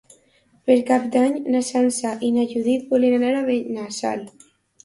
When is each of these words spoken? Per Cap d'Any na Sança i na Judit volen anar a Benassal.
Per 0.69 0.77
Cap 0.87 1.03
d'Any 1.15 1.35
na 1.55 1.61
Sança 1.67 2.15
i 2.31 2.31
na 2.39 2.47
Judit 2.55 2.89
volen 2.95 3.19
anar 3.19 3.31
a 3.41 3.45
Benassal. 3.53 4.27